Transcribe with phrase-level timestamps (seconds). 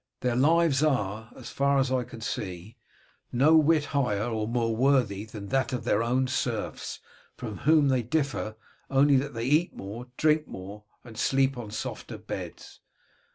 [0.21, 2.75] Their lives are, as far as I can see,
[3.31, 6.99] no whit higher or more worthy than that of their own serfs,
[7.37, 8.55] from whom they differ
[8.89, 12.79] only that they eat more, drink more, and sleep on softer beds.